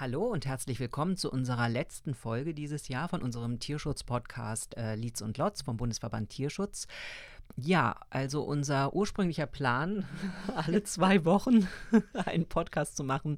Hallo 0.00 0.22
und 0.24 0.46
herzlich 0.46 0.80
willkommen 0.80 1.18
zu 1.18 1.30
unserer 1.30 1.68
letzten 1.68 2.14
Folge 2.14 2.54
dieses 2.54 2.88
Jahr 2.88 3.10
von 3.10 3.20
unserem 3.20 3.58
Tierschutz-Podcast 3.58 4.74
äh, 4.78 4.94
Lietz 4.94 5.20
und 5.20 5.36
Lotz 5.36 5.60
vom 5.60 5.76
Bundesverband 5.76 6.30
Tierschutz. 6.30 6.86
Ja, 7.54 8.00
also 8.08 8.42
unser 8.42 8.94
ursprünglicher 8.94 9.44
Plan, 9.44 10.06
alle 10.56 10.84
zwei 10.84 11.26
Wochen 11.26 11.68
einen 12.14 12.46
Podcast 12.46 12.96
zu 12.96 13.04
machen, 13.04 13.36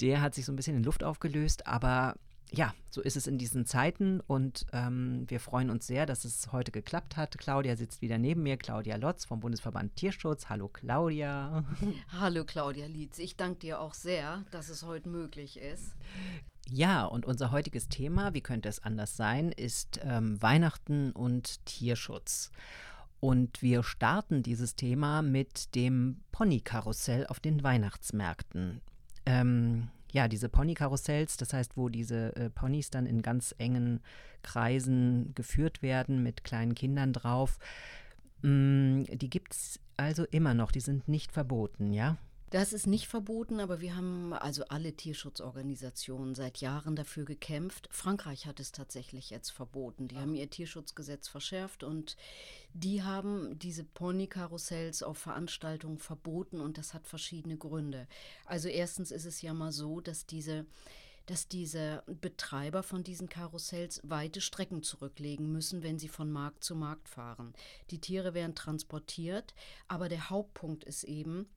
der 0.00 0.22
hat 0.22 0.34
sich 0.34 0.46
so 0.46 0.52
ein 0.52 0.56
bisschen 0.56 0.78
in 0.78 0.82
Luft 0.82 1.04
aufgelöst, 1.04 1.66
aber 1.66 2.14
ja, 2.56 2.74
so 2.90 3.02
ist 3.02 3.16
es 3.16 3.26
in 3.26 3.36
diesen 3.36 3.66
Zeiten 3.66 4.20
und 4.20 4.66
ähm, 4.72 5.24
wir 5.28 5.40
freuen 5.40 5.68
uns 5.68 5.86
sehr, 5.86 6.06
dass 6.06 6.24
es 6.24 6.52
heute 6.52 6.72
geklappt 6.72 7.16
hat. 7.16 7.36
Claudia 7.36 7.76
sitzt 7.76 8.00
wieder 8.00 8.16
neben 8.16 8.42
mir, 8.42 8.56
Claudia 8.56 8.96
Lotz 8.96 9.26
vom 9.26 9.40
Bundesverband 9.40 9.94
Tierschutz. 9.94 10.48
Hallo 10.48 10.68
Claudia. 10.68 11.64
Hallo 12.18 12.44
Claudia 12.44 12.86
Lietz. 12.86 13.18
Ich 13.18 13.36
danke 13.36 13.58
dir 13.60 13.80
auch 13.80 13.92
sehr, 13.92 14.44
dass 14.50 14.70
es 14.70 14.84
heute 14.84 15.10
möglich 15.10 15.58
ist. 15.58 15.94
Ja, 16.70 17.04
und 17.04 17.26
unser 17.26 17.50
heutiges 17.50 17.88
Thema, 17.88 18.32
wie 18.32 18.40
könnte 18.40 18.70
es 18.70 18.82
anders 18.82 19.16
sein, 19.16 19.52
ist 19.52 20.00
ähm, 20.02 20.40
Weihnachten 20.40 21.12
und 21.12 21.64
Tierschutz. 21.66 22.50
Und 23.20 23.60
wir 23.60 23.82
starten 23.82 24.42
dieses 24.42 24.76
Thema 24.76 25.20
mit 25.20 25.74
dem 25.74 26.22
Ponykarussell 26.32 27.26
auf 27.26 27.38
den 27.38 27.62
Weihnachtsmärkten. 27.62 28.80
Ähm, 29.26 29.90
ja, 30.12 30.28
diese 30.28 30.48
Ponykarussells, 30.48 31.36
das 31.36 31.52
heißt, 31.52 31.76
wo 31.76 31.88
diese 31.88 32.34
äh, 32.36 32.50
Ponys 32.50 32.90
dann 32.90 33.06
in 33.06 33.22
ganz 33.22 33.54
engen 33.58 34.00
Kreisen 34.42 35.34
geführt 35.34 35.82
werden 35.82 36.22
mit 36.22 36.44
kleinen 36.44 36.74
Kindern 36.74 37.12
drauf, 37.12 37.58
mh, 38.42 38.50
mm, 38.50 39.04
die 39.18 39.30
gibt 39.30 39.52
es 39.52 39.80
also 39.96 40.24
immer 40.24 40.54
noch, 40.54 40.72
die 40.72 40.80
sind 40.80 41.08
nicht 41.08 41.32
verboten, 41.32 41.92
ja? 41.92 42.18
Das 42.56 42.72
ist 42.72 42.86
nicht 42.86 43.06
verboten, 43.06 43.60
aber 43.60 43.82
wir 43.82 43.96
haben 43.96 44.32
also 44.32 44.64
alle 44.68 44.94
Tierschutzorganisationen 44.94 46.34
seit 46.34 46.56
Jahren 46.62 46.96
dafür 46.96 47.26
gekämpft. 47.26 47.86
Frankreich 47.92 48.46
hat 48.46 48.60
es 48.60 48.72
tatsächlich 48.72 49.28
jetzt 49.28 49.50
verboten. 49.50 50.08
Die 50.08 50.16
haben 50.16 50.34
ihr 50.34 50.48
Tierschutzgesetz 50.48 51.28
verschärft 51.28 51.84
und 51.84 52.16
die 52.72 53.02
haben 53.02 53.58
diese 53.58 53.84
Ponykarussells 53.84 55.02
auf 55.02 55.18
Veranstaltungen 55.18 55.98
verboten 55.98 56.62
und 56.62 56.78
das 56.78 56.94
hat 56.94 57.06
verschiedene 57.06 57.58
Gründe. 57.58 58.08
Also 58.46 58.68
erstens 58.68 59.10
ist 59.10 59.26
es 59.26 59.42
ja 59.42 59.52
mal 59.52 59.70
so, 59.70 60.00
dass 60.00 60.24
diese 60.24 60.64
dass 61.26 61.48
diese 61.48 62.04
Betreiber 62.06 62.82
von 62.82 63.04
diesen 63.04 63.28
Karussells 63.28 64.00
weite 64.04 64.40
Strecken 64.40 64.82
zurücklegen 64.82 65.52
müssen, 65.52 65.82
wenn 65.82 65.98
sie 65.98 66.08
von 66.08 66.30
Markt 66.30 66.64
zu 66.64 66.74
Markt 66.74 67.08
fahren. 67.10 67.52
Die 67.90 68.00
Tiere 68.00 68.32
werden 68.32 68.54
transportiert, 68.54 69.52
aber 69.88 70.08
der 70.08 70.30
Hauptpunkt 70.30 70.84
ist 70.84 71.02
eben, 71.02 71.48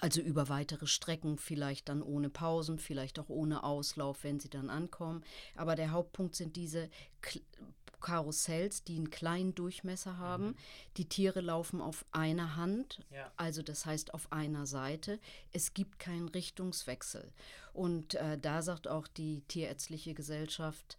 also 0.00 0.20
über 0.20 0.48
weitere 0.48 0.86
Strecken, 0.86 1.38
vielleicht 1.38 1.88
dann 1.88 2.02
ohne 2.02 2.30
Pausen, 2.30 2.78
vielleicht 2.78 3.18
auch 3.18 3.28
ohne 3.28 3.62
Auslauf, 3.64 4.24
wenn 4.24 4.40
sie 4.40 4.50
dann 4.50 4.70
ankommen. 4.70 5.22
Aber 5.56 5.76
der 5.76 5.92
Hauptpunkt 5.92 6.34
sind 6.34 6.56
diese 6.56 6.88
K 7.20 7.40
Karussells, 8.00 8.84
die 8.84 8.96
einen 8.96 9.08
kleinen 9.08 9.54
Durchmesser 9.54 10.18
haben. 10.18 10.48
Mhm. 10.48 10.56
Die 10.98 11.08
Tiere 11.08 11.40
laufen 11.40 11.80
auf 11.80 12.04
einer 12.12 12.54
Hand, 12.54 13.00
ja. 13.10 13.32
also 13.38 13.62
das 13.62 13.86
heißt 13.86 14.12
auf 14.12 14.30
einer 14.30 14.66
Seite. 14.66 15.18
Es 15.52 15.72
gibt 15.72 15.98
keinen 15.98 16.28
Richtungswechsel. 16.28 17.32
Und 17.72 18.14
äh, 18.16 18.36
da 18.36 18.60
sagt 18.60 18.88
auch 18.88 19.06
die 19.06 19.40
Tierärztliche 19.48 20.12
Gesellschaft, 20.12 20.98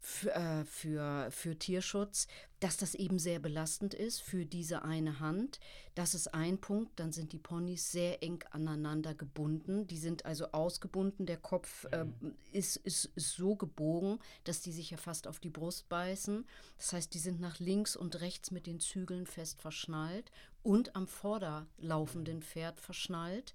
für, 0.00 0.34
äh, 0.34 0.64
für, 0.64 1.30
für 1.30 1.58
Tierschutz, 1.58 2.26
dass 2.58 2.78
das 2.78 2.94
eben 2.94 3.18
sehr 3.18 3.38
belastend 3.38 3.94
ist 3.94 4.20
für 4.20 4.46
diese 4.46 4.82
eine 4.82 5.20
Hand. 5.20 5.60
Das 5.94 6.14
ist 6.14 6.34
ein 6.34 6.58
Punkt. 6.58 6.98
Dann 6.98 7.12
sind 7.12 7.32
die 7.32 7.38
Ponys 7.38 7.92
sehr 7.92 8.22
eng 8.22 8.42
aneinander 8.50 9.14
gebunden. 9.14 9.86
Die 9.86 9.98
sind 9.98 10.24
also 10.24 10.52
ausgebunden. 10.52 11.26
Der 11.26 11.36
Kopf 11.36 11.86
äh, 11.90 12.06
ist, 12.52 12.76
ist, 12.76 13.10
ist 13.14 13.36
so 13.36 13.56
gebogen, 13.56 14.18
dass 14.44 14.62
die 14.62 14.72
sich 14.72 14.90
ja 14.90 14.96
fast 14.96 15.28
auf 15.28 15.38
die 15.38 15.50
Brust 15.50 15.88
beißen. 15.88 16.46
Das 16.78 16.92
heißt, 16.94 17.14
die 17.14 17.18
sind 17.18 17.40
nach 17.40 17.58
links 17.58 17.94
und 17.94 18.20
rechts 18.20 18.50
mit 18.50 18.66
den 18.66 18.80
Zügeln 18.80 19.26
fest 19.26 19.60
verschnallt 19.60 20.32
und 20.62 20.96
am 20.96 21.06
vorderlaufenden 21.06 22.42
Pferd 22.42 22.80
verschnallt. 22.80 23.54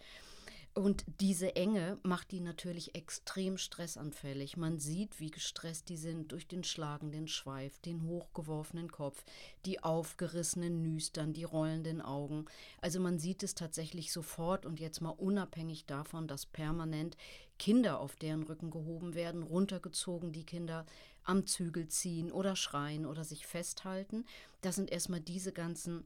Und 0.78 1.06
diese 1.22 1.56
Enge 1.56 2.00
macht 2.03 2.31
die 2.31 2.41
natürlich 2.41 2.96
extrem 2.96 3.58
stressanfällig. 3.58 4.58
Man 4.58 4.78
sieht, 4.78 5.22
wie 5.22 5.31
gestresst 5.31 5.88
die 5.88 5.96
sind 5.96 6.34
durch 6.34 6.50
den 6.50 6.66
schlagenden 6.66 7.30
Schweif, 7.30 7.80
den 7.80 8.03
hochgeworfenen 8.03 8.91
Kopf, 8.91 9.24
die 9.66 9.81
aufgerissenen 9.81 10.81
Nüstern, 10.81 11.31
die 11.31 11.46
rollenden 11.46 12.02
Augen. 12.02 12.44
Also 12.81 13.00
man 13.00 13.19
sieht 13.19 13.41
es 13.41 13.56
tatsächlich 13.56 14.12
sofort 14.12 14.66
und 14.66 14.81
jetzt 14.81 15.00
mal 15.00 15.12
unabhängig 15.12 15.86
davon, 15.86 16.28
dass 16.28 16.46
permanent 16.46 17.16
Kinder 17.57 18.02
auf 18.02 18.18
deren 18.18 18.44
Rücken 18.44 18.69
gehoben 18.69 19.16
werden, 19.16 19.44
runtergezogen, 19.44 20.34
die 20.34 20.46
Kinder 20.46 20.86
am 21.24 21.46
Zügel 21.46 21.88
ziehen 21.88 22.34
oder 22.34 22.57
schreien 22.57 23.06
oder 23.06 23.24
sich 23.24 23.47
festhalten. 23.47 24.25
Das 24.59 24.75
sind 24.75 24.92
erstmal 24.92 25.22
diese 25.22 25.53
ganzen 25.53 26.06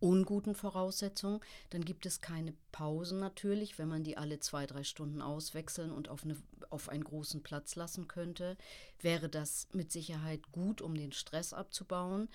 unguten 0.00 0.54
Voraussetzungen. 0.54 1.40
Dann 1.70 1.84
gibt 1.84 2.06
es 2.06 2.20
keine 2.20 2.54
Pausen 2.72 3.20
natürlich, 3.20 3.78
wenn 3.78 3.88
man 3.88 4.04
die 4.04 4.16
alle 4.16 4.40
zwei, 4.40 4.66
drei 4.66 4.84
Stunden 4.84 5.22
auswechseln 5.22 5.90
und 5.90 6.08
auf, 6.08 6.24
eine, 6.24 6.36
auf 6.70 6.88
einen 6.88 7.04
großen 7.04 7.42
Platz 7.42 7.76
lassen 7.76 8.08
könnte, 8.08 8.56
wäre 9.00 9.28
das 9.28 9.68
mit 9.72 9.92
Sicherheit 9.92 10.52
gut, 10.52 10.82
um 10.82 10.94
den 10.94 11.12
Stress 11.12 11.52
abzubauen. 11.52 12.28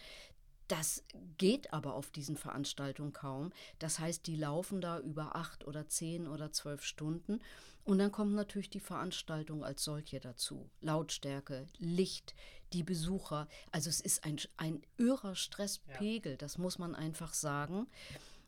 Das 0.67 1.03
geht 1.37 1.73
aber 1.73 1.93
auf 1.93 2.11
diesen 2.11 2.37
Veranstaltungen 2.37 3.13
kaum. 3.13 3.51
Das 3.79 3.99
heißt, 3.99 4.25
die 4.25 4.35
laufen 4.35 4.81
da 4.81 4.99
über 4.99 5.35
acht 5.35 5.65
oder 5.65 5.87
zehn 5.87 6.27
oder 6.27 6.51
zwölf 6.51 6.83
Stunden. 6.83 7.39
Und 7.83 7.99
dann 7.99 8.11
kommt 8.11 8.33
natürlich 8.33 8.71
die 8.71 8.79
Veranstaltung 8.79 9.63
als 9.63 9.83
solche 9.83 10.19
dazu. 10.19 10.69
Lautstärke, 10.81 11.67
Licht, 11.77 12.33
die 12.73 12.81
Besucher. 12.81 13.47
Also 13.71 13.89
es 13.89 14.01
ist 14.01 14.25
ein, 14.25 14.37
ein 14.57 14.81
irrer 14.97 15.35
Stresspegel, 15.35 16.33
ja. 16.33 16.37
das 16.37 16.57
muss 16.57 16.79
man 16.79 16.95
einfach 16.95 17.33
sagen. 17.33 17.87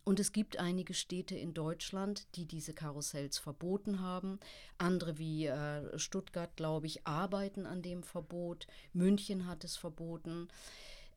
Und 0.03 0.21
es 0.21 0.31
gibt 0.31 0.57
einige 0.57 0.93
Städte 0.93 1.35
in 1.35 1.53
Deutschland, 1.53 2.27
die 2.35 2.45
diese 2.45 2.73
Karussells 2.73 3.37
verboten 3.37 3.99
haben. 3.99 4.39
Andere 4.77 5.17
wie 5.17 5.47
äh, 5.47 5.99
Stuttgart, 5.99 6.55
glaube 6.55 6.87
ich, 6.87 7.05
arbeiten 7.05 7.65
an 7.65 7.81
dem 7.81 8.03
Verbot. 8.03 8.67
München 8.93 9.47
hat 9.47 9.65
es 9.65 9.75
verboten. 9.75 10.47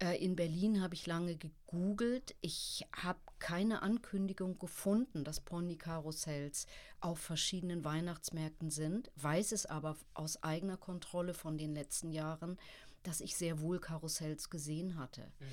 Äh, 0.01 0.17
in 0.23 0.35
Berlin 0.35 0.81
habe 0.81 0.95
ich 0.95 1.07
lange 1.07 1.37
gegoogelt. 1.37 2.35
Ich 2.41 2.87
habe 2.97 3.21
keine 3.39 3.83
Ankündigung 3.83 4.59
gefunden, 4.59 5.25
dass 5.25 5.41
Ponykarussells 5.41 6.67
auf 7.01 7.19
verschiedenen 7.19 7.85
Weihnachtsmärkten 7.85 8.71
sind, 8.71 9.11
weiß 9.17 9.53
es 9.53 9.67
aber 9.67 9.97
aus 10.15 10.43
eigener 10.43 10.77
Kontrolle 10.77 11.35
von 11.35 11.59
den 11.59 11.75
letzten 11.75 12.11
Jahren, 12.11 12.59
dass 13.03 13.21
ich 13.21 13.37
sehr 13.37 13.61
wohl 13.61 13.79
Karussells 13.79 14.51
gesehen 14.51 14.99
hatte. 14.99 15.33
Mhm. 15.39 15.47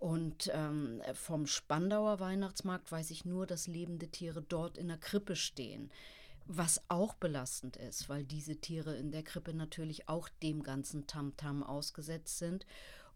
Und 0.00 0.50
ähm, 0.52 1.00
vom 1.14 1.46
Spandauer 1.46 2.18
Weihnachtsmarkt 2.18 2.90
weiß 2.90 3.12
ich 3.12 3.24
nur, 3.24 3.46
dass 3.46 3.68
lebende 3.68 4.08
Tiere 4.08 4.42
dort 4.42 4.76
in 4.76 4.88
der 4.88 4.98
Krippe 4.98 5.36
stehen. 5.36 5.92
Was 6.44 6.82
auch 6.88 7.14
belastend 7.14 7.76
ist, 7.76 8.08
weil 8.08 8.24
diese 8.24 8.56
Tiere 8.56 8.96
in 8.96 9.12
der 9.12 9.22
Krippe 9.22 9.54
natürlich 9.54 10.08
auch 10.08 10.28
dem 10.42 10.64
ganzen 10.64 11.06
Tamtam 11.06 11.62
-Tam 11.62 11.66
ausgesetzt 11.66 12.38
sind. 12.38 12.66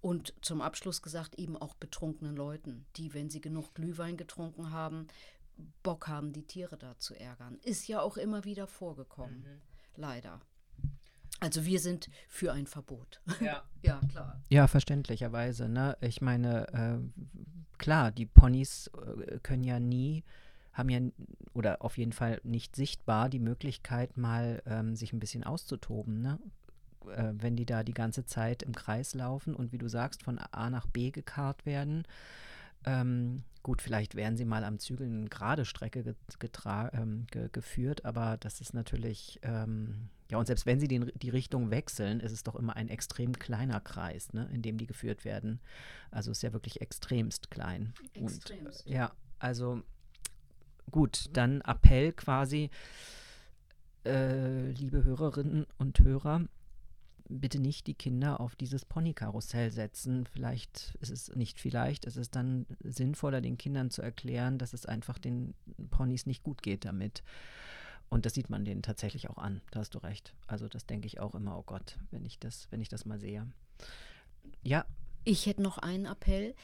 Und 0.07 0.35
zum 0.41 0.61
Abschluss 0.61 1.03
gesagt, 1.03 1.35
eben 1.35 1.57
auch 1.57 1.75
betrunkenen 1.75 2.37
Leuten, 2.37 2.87
die, 2.95 3.13
wenn 3.13 3.29
sie 3.29 3.41
genug 3.41 3.75
Glühwein 3.75 4.17
getrunken 4.17 4.71
haben, 4.71 5.09
Bock 5.83 6.07
haben, 6.07 6.33
die 6.33 6.45
Tiere 6.45 6.77
da 6.79 6.97
zu 6.97 7.19
ärgern. 7.19 7.59
Ist 7.65 7.89
ja 7.89 8.01
auch 8.01 8.17
immer 8.17 8.45
wieder 8.45 8.69
vorgekommen, 8.69 9.41
mhm. 9.41 9.61
leider. 9.97 10.41
Also 11.41 11.65
wir 11.65 11.81
sind 11.81 12.09
für 12.29 12.53
ein 12.53 12.69
Verbot. 12.69 13.21
Ja, 13.41 13.65
ja 13.83 14.01
klar. 14.09 14.41
Ja, 14.49 14.69
verständlicherweise. 14.69 15.69
Ne? 15.69 15.97
Ich 16.01 16.21
meine, 16.21 16.69
äh, 16.73 17.25
klar, 17.77 18.13
die 18.13 18.27
Ponys 18.27 18.89
äh, 19.27 19.41
können 19.41 19.65
ja 19.65 19.81
nie, 19.81 20.23
haben 20.73 20.89
ja, 20.89 21.01
oder 21.53 21.83
auf 21.83 21.99
jeden 21.99 22.13
Fall 22.13 22.41
nicht 22.45 22.77
sichtbar 22.77 23.29
die 23.29 23.41
Möglichkeit, 23.41 24.17
mal 24.17 24.63
ähm, 24.67 24.95
sich 24.95 25.13
ein 25.13 25.19
bisschen 25.19 25.43
auszutoben. 25.43 26.21
Ne? 26.21 26.39
Äh, 27.09 27.33
wenn 27.37 27.57
die 27.57 27.67
da 27.67 27.83
die 27.83 27.95
ganze 27.95 28.25
Zeit 28.25 28.63
im 28.63 28.75
Kreis 28.75 29.15
laufen 29.15 29.55
und 29.55 29.73
wie 29.73 29.79
du 29.79 29.89
sagst, 29.89 30.23
von 30.23 30.39
A 30.39 30.71
nach 30.71 30.87
B 30.87 31.11
gekarrt 31.11 31.67
werden. 31.67 32.07
Ähm, 32.85 33.43
gut, 33.63 33.83
vielleicht 33.83 34.15
werden 34.15 34.37
sie 34.37 34.45
mal 34.45 34.65
am 34.65 34.79
Zügel 34.79 35.09
eine 35.09 35.29
gerade 35.29 35.65
Strecke 35.65 36.15
ähm, 36.93 37.27
ge 37.31 37.49
geführt, 37.51 38.05
aber 38.05 38.37
das 38.39 38.61
ist 38.61 38.75
natürlich, 38.75 39.41
ähm, 39.43 40.09
ja, 40.31 40.39
und 40.39 40.47
selbst 40.47 40.67
wenn 40.67 40.79
sie 40.79 40.87
den, 40.87 41.11
die 41.17 41.31
Richtung 41.31 41.71
wechseln, 41.71 42.21
ist 42.21 42.33
es 42.33 42.45
doch 42.45 42.55
immer 42.55 42.77
ein 42.77 42.89
extrem 42.89 43.33
kleiner 43.33 43.81
Kreis, 43.81 44.33
ne, 44.33 44.49
in 44.53 44.63
dem 44.63 44.79
die 44.79 44.87
geführt 44.87 45.25
werden. 45.25 45.61
Also 46.13 46.31
ist 46.31 46.43
ja 46.43 46.53
wirklich 46.53 46.81
extremst 46.81 47.51
klein. 47.51 47.93
Extremst. 48.15 48.87
Und, 48.87 48.93
ja, 48.93 49.13
also 49.41 49.83
gut, 50.91 51.27
dann 51.33 51.61
Appell 51.63 52.13
quasi, 52.13 52.71
äh, 54.05 54.71
liebe 54.71 55.03
Hörerinnen 55.03 55.67
und 55.79 55.99
Hörer, 55.99 56.43
bitte 57.29 57.59
nicht 57.59 57.87
die 57.87 57.95
Kinder 57.95 58.41
auf 58.41 58.57
dieses 58.57 58.85
Ponykarussell 58.85 59.71
setzen. 59.71 60.27
Vielleicht 60.27 60.97
ist 61.01 61.11
es 61.11 61.35
nicht 61.35 61.61
vielleicht, 61.61 62.05
ist 62.05 62.17
es 62.17 62.31
dann 62.31 62.67
sinnvoller, 62.81 63.41
den 63.41 63.59
Kindern 63.59 63.91
zu 63.91 64.03
erklären, 64.03 64.59
dass 64.59 64.73
es 64.73 64.87
einfach 64.87 65.19
den 65.19 65.55
Ponys 65.91 66.27
nicht 66.27 66.43
gut 66.43 66.63
geht 66.63 66.85
damit. 66.85 67.23
und 68.09 68.25
das 68.25 68.35
sieht 68.35 68.51
man 68.51 68.65
denen 68.65 68.83
tatsächlich 68.83 69.29
auch 69.29 69.39
an, 69.39 69.61
da 69.73 69.81
hast 69.81 69.95
du 69.95 69.99
recht. 69.99 70.35
Also 70.47 70.69
das 70.69 70.87
denke 70.87 71.07
ich 71.07 71.19
auch 71.19 71.35
immer, 71.35 71.59
oh 71.59 71.65
Gott, 71.65 71.99
wenn 72.11 72.25
ich 72.25 72.39
das, 72.39 72.69
wenn 72.71 72.81
ich 72.81 72.89
das 72.89 73.05
mal 73.05 73.19
sehe. 73.19 73.47
Ja. 74.63 74.85
Ich 75.25 75.47
hätte 75.47 75.61
noch 75.63 75.79
einen 75.79 76.07
Appell 76.07 76.55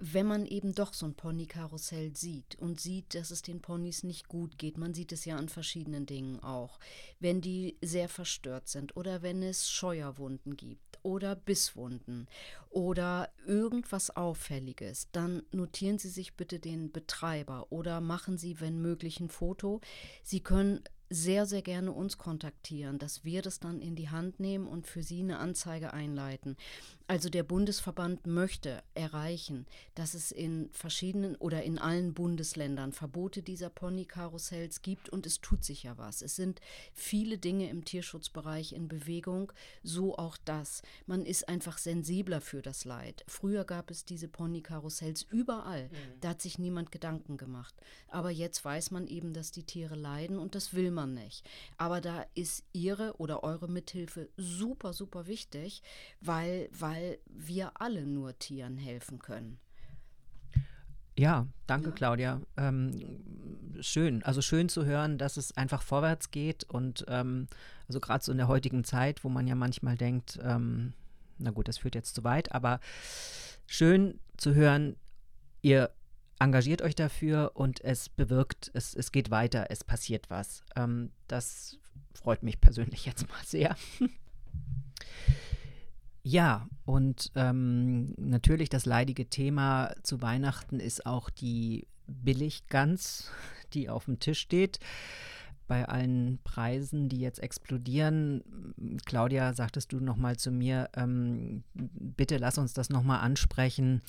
wenn 0.00 0.26
man 0.26 0.46
eben 0.46 0.74
doch 0.74 0.94
so 0.94 1.04
ein 1.04 1.14
Ponykarussell 1.14 2.16
sieht 2.16 2.56
und 2.56 2.80
sieht, 2.80 3.14
dass 3.14 3.30
es 3.30 3.42
den 3.42 3.60
Ponys 3.60 4.02
nicht 4.02 4.28
gut 4.28 4.56
geht, 4.56 4.78
man 4.78 4.94
sieht 4.94 5.12
es 5.12 5.26
ja 5.26 5.36
an 5.36 5.50
verschiedenen 5.50 6.06
Dingen 6.06 6.40
auch, 6.40 6.78
wenn 7.20 7.42
die 7.42 7.76
sehr 7.82 8.08
verstört 8.08 8.68
sind 8.68 8.96
oder 8.96 9.22
wenn 9.22 9.42
es 9.42 9.70
Scheuerwunden 9.70 10.56
gibt 10.56 10.98
oder 11.02 11.36
Bisswunden 11.36 12.28
oder 12.70 13.28
irgendwas 13.46 14.16
Auffälliges, 14.16 15.08
dann 15.12 15.42
notieren 15.52 15.98
Sie 15.98 16.08
sich 16.08 16.34
bitte 16.34 16.58
den 16.58 16.90
Betreiber 16.90 17.66
oder 17.70 18.00
machen 18.00 18.38
Sie, 18.38 18.60
wenn 18.60 18.80
möglich, 18.80 19.20
ein 19.20 19.28
Foto. 19.28 19.80
Sie 20.22 20.40
können 20.40 20.82
sehr, 21.10 21.44
sehr 21.44 21.60
gerne 21.60 21.92
uns 21.92 22.18
kontaktieren, 22.18 22.98
dass 22.98 23.24
wir 23.24 23.42
das 23.42 23.58
dann 23.58 23.80
in 23.80 23.96
die 23.96 24.08
Hand 24.08 24.38
nehmen 24.38 24.68
und 24.68 24.86
für 24.86 25.02
Sie 25.02 25.20
eine 25.20 25.38
Anzeige 25.38 25.92
einleiten. 25.92 26.56
Also 27.08 27.28
der 27.28 27.42
Bundesverband 27.42 28.28
möchte 28.28 28.84
erreichen, 28.94 29.66
dass 29.96 30.14
es 30.14 30.30
in 30.30 30.68
verschiedenen 30.70 31.34
oder 31.34 31.64
in 31.64 31.80
allen 31.80 32.14
Bundesländern 32.14 32.92
Verbote 32.92 33.42
dieser 33.42 33.68
Ponykarussells 33.68 34.82
gibt 34.82 35.08
und 35.08 35.26
es 35.26 35.40
tut 35.40 35.64
sich 35.64 35.82
ja 35.82 35.98
was. 35.98 36.22
Es 36.22 36.36
sind 36.36 36.60
viele 36.94 37.36
Dinge 37.36 37.68
im 37.68 37.84
Tierschutzbereich 37.84 38.72
in 38.72 38.86
Bewegung, 38.86 39.52
so 39.82 40.16
auch 40.16 40.36
das. 40.44 40.82
Man 41.06 41.26
ist 41.26 41.48
einfach 41.48 41.78
sensibler 41.78 42.40
für 42.40 42.62
das 42.62 42.84
Leid. 42.84 43.24
Früher 43.26 43.64
gab 43.64 43.90
es 43.90 44.04
diese 44.04 44.28
Ponykarussells 44.28 45.26
überall. 45.30 45.88
Mhm. 45.88 46.20
Da 46.20 46.28
hat 46.28 46.40
sich 46.40 46.60
niemand 46.60 46.92
Gedanken 46.92 47.36
gemacht. 47.36 47.74
Aber 48.06 48.30
jetzt 48.30 48.64
weiß 48.64 48.92
man 48.92 49.08
eben, 49.08 49.32
dass 49.32 49.50
die 49.50 49.64
Tiere 49.64 49.96
leiden 49.96 50.38
und 50.38 50.54
das 50.54 50.74
will 50.74 50.92
man 50.92 50.99
nicht. 51.06 51.48
Aber 51.76 52.00
da 52.00 52.24
ist 52.34 52.64
Ihre 52.72 53.16
oder 53.18 53.42
eure 53.42 53.68
Mithilfe 53.68 54.28
super, 54.36 54.92
super 54.92 55.26
wichtig, 55.26 55.82
weil, 56.20 56.68
weil 56.72 56.90
weil 57.00 57.18
wir 57.26 57.72
alle 57.80 58.06
nur 58.06 58.38
Tieren 58.38 58.76
helfen 58.76 59.20
können. 59.20 59.58
Ja, 61.16 61.46
danke, 61.66 61.90
ja. 61.90 61.94
Claudia. 61.94 62.40
Ähm, 62.56 62.92
schön, 63.80 64.22
also 64.22 64.42
schön 64.42 64.68
zu 64.68 64.84
hören, 64.84 65.18
dass 65.18 65.36
es 65.36 65.56
einfach 65.56 65.82
vorwärts 65.82 66.30
geht 66.30 66.64
und 66.64 67.04
ähm, 67.08 67.46
also 67.88 68.00
gerade 68.00 68.24
so 68.24 68.32
in 68.32 68.38
der 68.38 68.48
heutigen 68.48 68.84
Zeit, 68.84 69.24
wo 69.24 69.28
man 69.28 69.46
ja 69.46 69.54
manchmal 69.54 69.96
denkt, 69.96 70.38
ähm, 70.42 70.94
na 71.38 71.50
gut, 71.50 71.68
das 71.68 71.78
führt 71.78 71.94
jetzt 71.94 72.14
zu 72.14 72.24
weit, 72.24 72.52
aber 72.52 72.80
schön 73.66 74.18
zu 74.36 74.54
hören, 74.54 74.96
ihr 75.62 75.90
engagiert 76.40 76.82
euch 76.82 76.94
dafür 76.94 77.52
und 77.54 77.80
es 77.82 78.08
bewirkt, 78.08 78.70
es, 78.74 78.94
es 78.94 79.12
geht 79.12 79.30
weiter, 79.30 79.66
es 79.70 79.84
passiert 79.84 80.30
was. 80.30 80.64
Ähm, 80.74 81.10
das 81.28 81.78
freut 82.14 82.42
mich 82.42 82.60
persönlich 82.60 83.06
jetzt 83.06 83.28
mal 83.28 83.44
sehr. 83.44 83.76
Ja, 86.22 86.68
und 86.84 87.32
ähm, 87.34 88.12
natürlich 88.18 88.68
das 88.68 88.84
leidige 88.84 89.30
Thema 89.30 89.94
zu 90.02 90.20
Weihnachten 90.20 90.78
ist 90.78 91.06
auch 91.06 91.30
die 91.30 91.86
Billiggans, 92.06 93.30
die 93.72 93.88
auf 93.88 94.04
dem 94.04 94.18
Tisch 94.18 94.40
steht. 94.40 94.80
Bei 95.66 95.88
allen 95.88 96.38
Preisen, 96.42 97.08
die 97.08 97.20
jetzt 97.20 97.38
explodieren, 97.38 98.42
Claudia, 99.06 99.54
sagtest 99.54 99.92
du 99.92 100.00
noch 100.00 100.16
mal 100.16 100.36
zu 100.36 100.50
mir, 100.50 100.90
ähm, 100.94 101.62
bitte 101.74 102.38
lass 102.38 102.58
uns 102.58 102.74
das 102.74 102.90
noch 102.90 103.04
mal 103.04 103.20
ansprechen. 103.20 104.02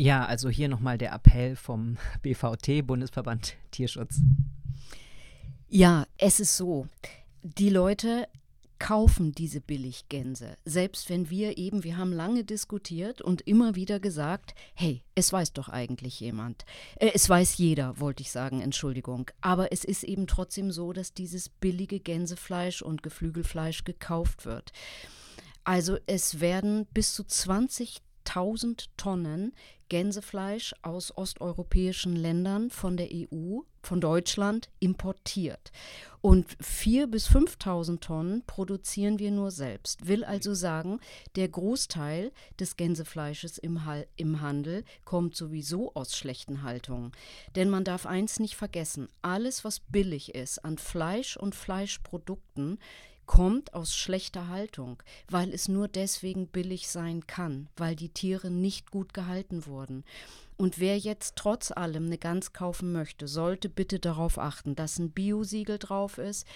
Ja, 0.00 0.24
also 0.24 0.48
hier 0.48 0.68
noch 0.68 0.78
mal 0.78 0.96
der 0.96 1.12
Appell 1.12 1.56
vom 1.56 1.96
BVT, 2.22 2.86
Bundesverband 2.86 3.56
Tierschutz. 3.72 4.20
Ja, 5.68 6.06
es 6.16 6.38
ist 6.38 6.56
so. 6.56 6.86
Die 7.42 7.68
Leute 7.68 8.28
kaufen 8.78 9.32
diese 9.32 9.60
Billiggänse. 9.60 10.56
Selbst 10.64 11.10
wenn 11.10 11.30
wir 11.30 11.58
eben, 11.58 11.82
wir 11.82 11.96
haben 11.96 12.12
lange 12.12 12.44
diskutiert 12.44 13.20
und 13.20 13.40
immer 13.42 13.74
wieder 13.74 13.98
gesagt, 13.98 14.54
hey, 14.74 15.02
es 15.16 15.32
weiß 15.32 15.52
doch 15.52 15.68
eigentlich 15.68 16.20
jemand. 16.20 16.64
Äh, 16.94 17.10
es 17.12 17.28
weiß 17.28 17.58
jeder, 17.58 17.98
wollte 17.98 18.22
ich 18.22 18.30
sagen, 18.30 18.60
Entschuldigung. 18.60 19.32
Aber 19.40 19.72
es 19.72 19.82
ist 19.82 20.04
eben 20.04 20.28
trotzdem 20.28 20.70
so, 20.70 20.92
dass 20.92 21.12
dieses 21.12 21.48
billige 21.48 21.98
Gänsefleisch 21.98 22.82
und 22.82 23.02
Geflügelfleisch 23.02 23.82
gekauft 23.82 24.46
wird. 24.46 24.70
Also 25.64 25.98
es 26.06 26.38
werden 26.38 26.86
bis 26.94 27.14
zu 27.14 27.24
20.000 27.24 28.86
Tonnen 28.96 29.52
Gänsefleisch 29.88 30.74
aus 30.82 31.16
osteuropäischen 31.16 32.14
Ländern 32.14 32.70
von 32.70 32.96
der 32.96 33.08
EU, 33.12 33.60
von 33.82 34.00
Deutschland 34.00 34.68
importiert. 34.80 35.72
Und 36.20 36.48
4.000 36.58 37.06
bis 37.06 37.28
5.000 37.28 38.00
Tonnen 38.00 38.42
produzieren 38.46 39.18
wir 39.18 39.30
nur 39.30 39.50
selbst. 39.50 40.06
Will 40.06 40.24
also 40.24 40.52
sagen, 40.52 41.00
der 41.36 41.48
Großteil 41.48 42.32
des 42.58 42.76
Gänsefleisches 42.76 43.56
im, 43.58 43.80
im 44.16 44.40
Handel 44.40 44.84
kommt 45.04 45.36
sowieso 45.36 45.94
aus 45.94 46.16
schlechten 46.16 46.62
Haltungen. 46.62 47.12
Denn 47.54 47.70
man 47.70 47.84
darf 47.84 48.04
eins 48.04 48.40
nicht 48.40 48.56
vergessen, 48.56 49.08
alles, 49.22 49.64
was 49.64 49.80
billig 49.80 50.34
ist 50.34 50.64
an 50.64 50.76
Fleisch 50.76 51.36
und 51.36 51.54
Fleischprodukten, 51.54 52.78
kommt 53.28 53.74
aus 53.74 53.94
schlechter 53.94 54.48
Haltung, 54.48 55.00
weil 55.30 55.52
es 55.52 55.68
nur 55.68 55.86
deswegen 55.86 56.48
billig 56.48 56.88
sein 56.88 57.26
kann, 57.28 57.68
weil 57.76 57.94
die 57.94 58.08
Tiere 58.08 58.50
nicht 58.50 58.90
gut 58.90 59.14
gehalten 59.14 59.66
wurden. 59.66 60.02
Und 60.56 60.80
wer 60.80 60.98
jetzt 60.98 61.36
trotz 61.36 61.70
allem 61.70 62.06
eine 62.06 62.18
Gans 62.18 62.52
kaufen 62.52 62.90
möchte, 62.90 63.28
sollte 63.28 63.68
bitte 63.68 64.00
darauf 64.00 64.38
achten, 64.38 64.74
dass 64.74 64.98
ein 64.98 65.10
Biosiegel 65.10 65.78
drauf 65.78 66.18
ist 66.18 66.46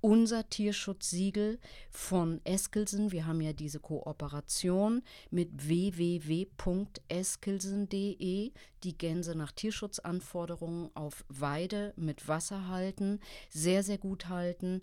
unser 0.00 0.48
Tierschutzsiegel 0.48 1.58
von 1.90 2.40
Eskelsen. 2.44 3.12
Wir 3.12 3.26
haben 3.26 3.40
ja 3.40 3.52
diese 3.52 3.78
Kooperation 3.80 5.02
mit 5.30 5.68
www.eskelsen.de, 5.68 8.52
die 8.82 8.98
Gänse 8.98 9.34
nach 9.34 9.52
Tierschutzanforderungen 9.52 10.90
auf 10.94 11.24
Weide 11.28 11.92
mit 11.96 12.28
Wasser 12.28 12.68
halten, 12.68 13.20
sehr, 13.50 13.82
sehr 13.82 13.98
gut 13.98 14.28
halten. 14.28 14.80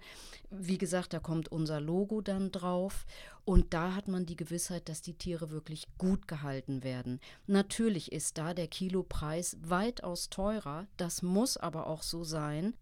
Wie 0.49 0.77
gesagt, 0.77 1.13
da 1.13 1.19
kommt 1.19 1.51
unser 1.51 1.81
Logo 1.81 2.21
dann 2.21 2.51
drauf. 2.51 3.05
Und 3.43 3.73
da 3.73 3.95
hat 3.95 4.09
man 4.09 4.25
die 4.25 4.35
Gewissheit, 4.35 4.89
dass 4.89 5.01
die 5.01 5.13
Tiere 5.13 5.51
wirklich 5.51 5.87
gut 5.97 6.27
gehalten 6.27 6.83
werden. 6.83 7.21
Natürlich 7.45 8.11
ist 8.11 8.37
da 8.37 8.53
der 8.53 8.67
Kilopreis 8.67 9.55
weitaus 9.61 10.29
teurer. 10.29 10.85
Das 10.97 11.21
muss 11.21 11.55
aber 11.55 11.87
auch 11.87 12.03
so 12.03 12.25
sein. 12.25 12.73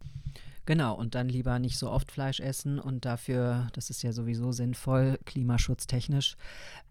Genau, 0.66 0.96
und 0.96 1.14
dann 1.14 1.30
lieber 1.30 1.60
nicht 1.60 1.78
so 1.78 1.92
oft 1.92 2.12
Fleisch 2.12 2.40
essen 2.40 2.80
und 2.80 3.06
dafür, 3.06 3.68
das 3.74 3.90
ist 3.90 4.02
ja 4.02 4.12
sowieso 4.12 4.52
sinnvoll, 4.52 5.20
klimaschutztechnisch, 5.26 6.36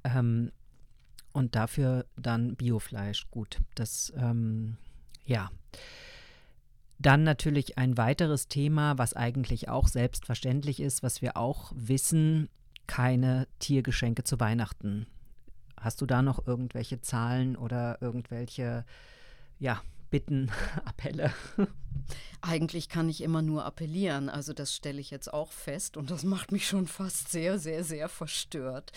ähm, 0.05 0.53
und 1.33 1.57
dafür 1.57 2.07
dann 2.17 2.55
Biofleisch. 2.55 3.29
Gut, 3.31 3.59
das, 3.75 4.13
ähm, 4.17 4.77
ja. 5.27 5.51
Dann 7.01 7.25
natürlich 7.25 7.77
ein 7.77 7.99
weiteres 7.99 8.47
Thema, 8.47 8.97
was 8.99 9.15
eigentlich 9.15 9.69
auch 9.69 9.89
selbstverständlich 9.89 10.79
ist, 10.81 11.03
was 11.03 11.21
wir 11.21 11.37
auch 11.37 11.73
wissen, 11.75 12.49
keine 12.87 13.49
Tiergeschenke 13.59 14.23
zu 14.23 14.39
Weihnachten. 14.39 15.07
Hast 15.79 16.01
du 16.01 16.07
da 16.07 16.23
noch 16.23 16.47
irgendwelche 16.47 17.01
Zahlen 17.01 17.57
oder 17.57 18.01
irgendwelche, 18.01 18.85
ja, 19.59 19.83
Bitten, 20.15 20.49
Appelle? 20.85 21.33
Eigentlich 22.41 22.89
kann 22.89 23.09
ich 23.09 23.21
immer 23.21 23.43
nur 23.43 23.65
appellieren. 23.65 24.29
Also 24.29 24.53
das 24.53 24.73
stelle 24.73 25.01
ich 25.01 25.11
jetzt 25.11 25.35
auch 25.35 25.51
fest 25.51 25.97
und 25.97 26.09
das 26.09 26.23
macht 26.23 26.53
mich 26.53 26.69
schon 26.69 26.87
fast 26.87 27.33
sehr, 27.33 27.59
sehr, 27.59 27.83
sehr 27.83 28.09
verstört. 28.09 28.93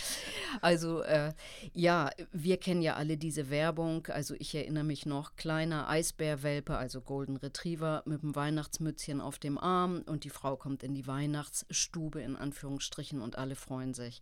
Also 0.61 1.01
äh, 1.01 1.33
ja, 1.73 2.11
wir 2.31 2.57
kennen 2.57 2.83
ja 2.83 2.97
alle 2.97 3.17
diese 3.17 3.49
Werbung. 3.49 4.05
Also 4.07 4.35
ich 4.37 4.53
erinnere 4.53 4.83
mich 4.83 5.07
noch, 5.07 5.35
kleiner 5.37 5.89
Eisbärwelpe, 5.89 6.77
also 6.77 7.01
Golden 7.01 7.37
Retriever 7.37 8.03
mit 8.05 8.21
dem 8.21 8.35
Weihnachtsmützchen 8.35 9.19
auf 9.19 9.39
dem 9.39 9.57
Arm 9.57 10.03
und 10.05 10.23
die 10.23 10.29
Frau 10.29 10.55
kommt 10.55 10.83
in 10.83 10.93
die 10.93 11.07
Weihnachtsstube 11.07 12.21
in 12.21 12.35
Anführungsstrichen 12.35 13.21
und 13.21 13.39
alle 13.39 13.55
freuen 13.55 13.95
sich. 13.95 14.21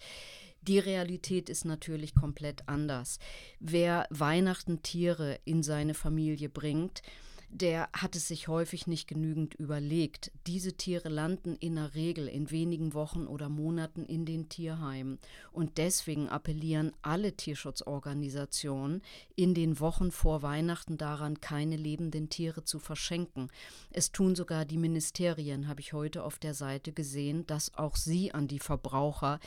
Die 0.67 0.79
Realität 0.79 1.49
ist 1.49 1.63
natürlich 1.63 2.15
komplett 2.15 2.67
anders. 2.67 3.19
Wer 3.59 4.07
Weihnachten 4.09 4.81
Tiere 4.81 5.39
in 5.45 5.61
seine 5.61 5.93
Familie 5.93 6.49
bringt, 6.49 7.03
der 7.49 7.87
hat 7.93 8.15
es 8.15 8.27
sich 8.27 8.47
häufig 8.47 8.87
nicht 8.87 9.07
genügend 9.07 9.53
überlegt. 9.53 10.31
Diese 10.47 10.73
Tiere 10.73 11.09
landen 11.09 11.55
in 11.55 11.75
der 11.75 11.93
Regel 11.93 12.27
in 12.27 12.49
wenigen 12.49 12.95
Wochen 12.95 13.27
oder 13.27 13.47
Monaten 13.47 14.03
in 14.05 14.25
den 14.25 14.49
Tierheimen. 14.49 15.19
Und 15.51 15.77
deswegen 15.77 16.27
appellieren 16.27 16.93
alle 17.03 17.33
Tierschutzorganisationen 17.33 19.03
in 19.35 19.53
den 19.53 19.79
Wochen 19.79 20.11
vor 20.11 20.41
Weihnachten 20.41 20.97
daran, 20.97 21.39
keine 21.41 21.77
lebenden 21.77 22.29
Tiere 22.29 22.63
zu 22.63 22.79
verschenken. 22.79 23.49
Es 23.91 24.11
tun 24.11 24.35
sogar 24.35 24.65
die 24.65 24.79
Ministerien, 24.79 25.67
habe 25.67 25.81
ich 25.81 25.93
heute 25.93 26.23
auf 26.23 26.39
der 26.39 26.55
Seite 26.55 26.91
gesehen, 26.91 27.45
dass 27.45 27.75
auch 27.75 27.95
sie 27.95 28.33
an 28.33 28.47
die 28.47 28.59
Verbraucher 28.59 29.39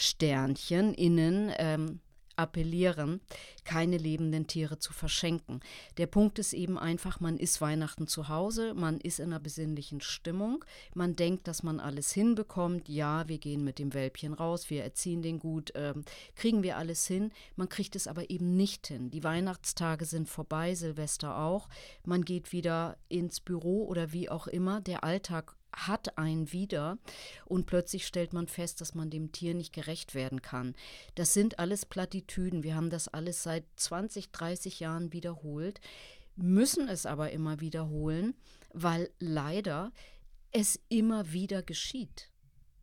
Sternchen 0.00 0.94
innen 0.94 1.52
ähm, 1.58 2.00
appellieren, 2.40 3.20
keine 3.64 3.98
lebenden 3.98 4.46
Tiere 4.46 4.78
zu 4.78 4.94
verschenken. 4.94 5.60
Der 5.98 6.06
Punkt 6.06 6.38
ist 6.38 6.54
eben 6.54 6.78
einfach, 6.78 7.20
man 7.20 7.36
ist 7.36 7.60
Weihnachten 7.60 8.06
zu 8.06 8.28
Hause, 8.28 8.72
man 8.72 8.98
ist 8.98 9.20
in 9.20 9.26
einer 9.26 9.40
besinnlichen 9.40 10.00
Stimmung, 10.00 10.64
man 10.94 11.16
denkt, 11.16 11.46
dass 11.46 11.62
man 11.62 11.80
alles 11.80 12.12
hinbekommt. 12.12 12.88
Ja, 12.88 13.28
wir 13.28 13.38
gehen 13.38 13.62
mit 13.62 13.78
dem 13.78 13.92
Welpchen 13.92 14.32
raus, 14.32 14.70
wir 14.70 14.82
erziehen 14.82 15.20
den 15.20 15.38
gut, 15.38 15.72
ähm, 15.74 16.02
kriegen 16.34 16.62
wir 16.62 16.78
alles 16.78 17.06
hin. 17.06 17.30
Man 17.56 17.68
kriegt 17.68 17.94
es 17.94 18.06
aber 18.06 18.30
eben 18.30 18.56
nicht 18.56 18.86
hin. 18.86 19.10
Die 19.10 19.22
Weihnachtstage 19.22 20.06
sind 20.06 20.28
vorbei, 20.28 20.74
Silvester 20.74 21.38
auch. 21.38 21.68
Man 22.04 22.24
geht 22.24 22.52
wieder 22.52 22.96
ins 23.08 23.40
Büro 23.40 23.84
oder 23.84 24.12
wie 24.12 24.30
auch 24.30 24.46
immer. 24.46 24.80
Der 24.80 25.04
Alltag 25.04 25.54
hat 25.74 26.18
einen 26.18 26.52
wieder 26.52 26.98
und 27.44 27.66
plötzlich 27.66 28.06
stellt 28.06 28.32
man 28.32 28.46
fest, 28.46 28.80
dass 28.80 28.94
man 28.94 29.10
dem 29.10 29.32
Tier 29.32 29.54
nicht 29.54 29.72
gerecht 29.72 30.14
werden 30.14 30.42
kann. 30.42 30.74
Das 31.14 31.34
sind 31.34 31.58
alles 31.58 31.86
Plattitüden. 31.86 32.62
Wir 32.62 32.74
haben 32.74 32.90
das 32.90 33.08
alles 33.08 33.42
seit 33.42 33.64
20, 33.76 34.30
30 34.30 34.80
Jahren 34.80 35.12
wiederholt, 35.12 35.80
müssen 36.36 36.88
es 36.88 37.06
aber 37.06 37.30
immer 37.30 37.60
wiederholen, 37.60 38.34
weil 38.72 39.10
leider 39.18 39.92
es 40.52 40.80
immer 40.88 41.32
wieder 41.32 41.62
geschieht. 41.62 42.30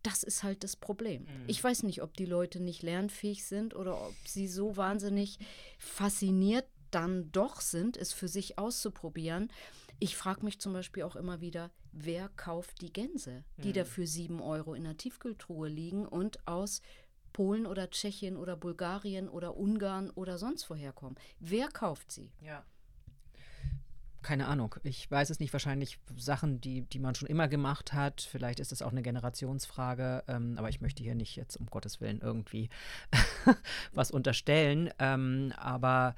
Das 0.04 0.24
ist 0.24 0.44
halt 0.44 0.64
das 0.64 0.76
Problem. 0.76 1.24
Mhm. 1.24 1.44
Ich 1.48 1.62
weiß 1.62 1.84
nicht, 1.84 2.02
ob 2.02 2.16
die 2.16 2.26
Leute 2.26 2.62
nicht 2.62 2.82
lernfähig 2.82 3.46
sind 3.46 3.76
oder 3.76 4.02
ob 4.02 4.16
sie 4.26 4.48
so 4.48 4.78
wahnsinnig 4.78 5.38
fasziniert 5.78 6.66
dann 6.92 7.32
doch 7.32 7.60
sind, 7.60 7.98
es 7.98 8.14
für 8.14 8.28
sich 8.28 8.58
auszuprobieren. 8.58 9.52
Ich 10.00 10.16
frage 10.16 10.46
mich 10.46 10.60
zum 10.60 10.74
Beispiel 10.74 11.04
auch 11.04 11.16
immer 11.16 11.42
wieder, 11.42 11.72
wer 11.92 12.30
kauft 12.30 12.82
die 12.82 12.94
Gänse, 12.94 13.44
die 13.58 13.70
mhm. 13.70 13.74
da 13.74 13.86
für 13.86 14.06
sieben 14.06 14.42
Euro 14.42 14.74
in 14.74 14.84
der 14.84 14.98
Tiefkühltruhe 14.98 15.68
liegen 15.68 16.06
und 16.06 16.46
aus 16.48 16.82
Polen 17.34 17.66
oder 17.66 17.90
Tschechien 17.90 18.38
oder 18.38 18.56
Bulgarien 18.56 19.30
oder 19.30 19.58
Ungarn 19.58 20.10
oder 20.12 20.38
sonst 20.38 20.70
woher 20.70 20.94
kommen? 20.94 21.16
Wer 21.40 21.68
kauft 21.70 22.12
sie? 22.12 22.32
Ja. 22.42 22.64
Keine 24.24 24.48
Ahnung. 24.48 24.76
Ich 24.84 25.10
weiß 25.10 25.30
es 25.30 25.40
nicht. 25.40 25.54
Wahrscheinlich 25.54 26.00
Sachen, 26.18 26.60
die, 26.60 26.82
die 26.82 27.00
man 27.00 27.16
schon 27.16 27.30
immer 27.30 27.48
gemacht 27.48 27.94
hat. 27.94 28.22
Vielleicht 28.22 28.60
ist 28.60 28.72
es 28.72 28.82
auch 28.82 28.92
eine 28.92 29.02
Generationsfrage. 29.02 30.24
Ähm, 30.28 30.58
aber 30.58 30.70
ich 30.70 30.82
möchte 30.82 31.02
hier 31.02 31.16
nicht 31.16 31.36
jetzt 31.36 31.56
um 31.56 31.68
Gottes 31.68 32.02
Willen 32.02 32.20
irgendwie 32.20 32.70
was 33.94 34.12
unterstellen. 34.12 34.90
Ähm, 35.00 35.54
aber 35.58 36.16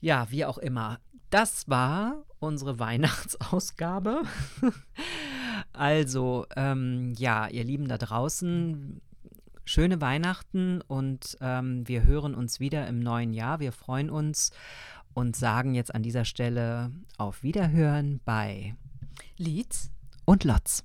ja, 0.00 0.30
wie 0.30 0.44
auch 0.44 0.58
immer. 0.58 1.00
Das 1.28 1.68
war 1.68 2.24
unsere 2.42 2.78
Weihnachtsausgabe. 2.78 4.22
also, 5.72 6.46
ähm, 6.56 7.14
ja, 7.16 7.48
ihr 7.48 7.64
Lieben 7.64 7.88
da 7.88 7.98
draußen, 7.98 9.00
schöne 9.64 10.00
Weihnachten 10.00 10.80
und 10.80 11.36
ähm, 11.40 11.86
wir 11.86 12.04
hören 12.04 12.34
uns 12.34 12.60
wieder 12.60 12.86
im 12.88 13.00
neuen 13.00 13.32
Jahr. 13.32 13.60
Wir 13.60 13.72
freuen 13.72 14.10
uns 14.10 14.50
und 15.14 15.36
sagen 15.36 15.74
jetzt 15.74 15.94
an 15.94 16.02
dieser 16.02 16.24
Stelle 16.24 16.90
auf 17.18 17.42
Wiederhören 17.42 18.20
bei 18.24 18.74
Lieds 19.36 19.90
und 20.24 20.44
Lotz. 20.44 20.84